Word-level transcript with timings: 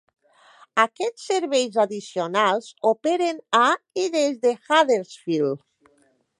Aquests 0.83 1.27
serveis 1.31 1.77
addicionals 1.83 2.71
operen 2.93 3.45
a 3.61 3.63
i 4.07 4.09
des 4.19 4.43
de 4.47 4.57
Huddersfield. 4.67 5.65